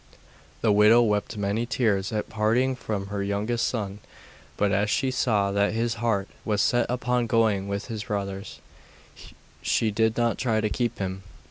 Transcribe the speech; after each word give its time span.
The 0.61 0.71
widow 0.71 1.03
wept 1.03 1.37
many 1.37 1.67
tears 1.67 2.11
at 2.11 2.27
parting 2.27 2.75
from 2.75 3.09
her 3.13 3.21
youngest 3.21 3.67
son, 3.67 3.99
but 4.57 4.71
as 4.71 4.89
she 4.89 5.11
saw 5.11 5.51
that 5.51 5.73
his 5.73 5.93
heart 6.01 6.27
was 6.43 6.59
set 6.59 6.87
upon 6.89 7.27
going 7.27 7.67
with 7.67 7.85
his 7.85 8.05
brothers, 8.05 8.61
she 9.61 9.91
did 9.91 10.17
not 10.17 10.39
try 10.39 10.59
to 10.59 10.71
keep 10.71 10.97
him. 10.97 11.21